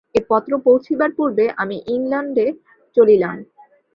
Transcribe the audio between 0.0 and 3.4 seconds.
এ পত্র পৌঁছিবার পূর্বে আমি ইংলণ্ডে চলিলাম।